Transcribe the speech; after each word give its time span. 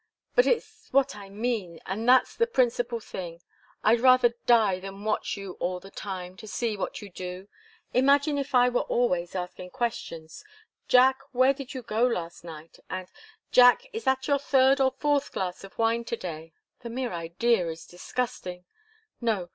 But 0.33 0.47
it's 0.47 0.87
what 0.91 1.15
I 1.15 1.29
mean, 1.29 1.79
and 1.85 2.09
that's 2.09 2.35
the 2.35 2.47
principal 2.47 2.99
thing. 2.99 3.39
I'd 3.83 3.99
rather 3.99 4.33
die 4.47 4.79
than 4.79 5.03
watch 5.03 5.37
you 5.37 5.51
all 5.59 5.79
the 5.79 5.91
time, 5.91 6.35
to 6.37 6.47
see 6.47 6.75
what 6.75 7.03
you 7.03 7.11
do. 7.11 7.47
Imagine 7.93 8.39
if 8.39 8.55
I 8.55 8.67
were 8.67 8.81
always 8.81 9.35
asking 9.35 9.69
questions 9.69 10.43
'Jack, 10.87 11.19
where 11.33 11.53
did 11.53 11.75
you 11.75 11.83
go 11.83 12.01
last 12.03 12.43
night?' 12.43 12.79
And 12.89 13.09
'Jack, 13.51 13.85
is 13.93 14.03
that 14.05 14.27
your 14.27 14.39
third 14.39 14.81
or 14.81 14.89
fourth 14.89 15.31
glass 15.31 15.63
of 15.63 15.77
wine 15.77 16.03
to 16.05 16.17
day?' 16.17 16.53
The 16.79 16.89
mere 16.89 17.13
idea 17.13 17.67
is 17.69 17.85
disgusting. 17.85 18.65
No. 19.21 19.49